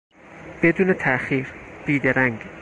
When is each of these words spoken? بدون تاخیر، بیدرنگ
بدون 0.63 0.93
تاخیر، 0.93 1.47
بیدرنگ 1.85 2.45